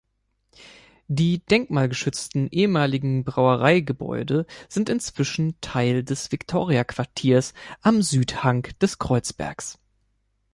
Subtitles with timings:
[1.09, 9.77] Die denkmalgeschützten ehemaligen Brauereigebäude sind inzwischen Teil des Viktoria-Quartiers am Südhang des Kreuzbergs.